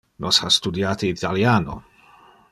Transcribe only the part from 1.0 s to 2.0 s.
italiano.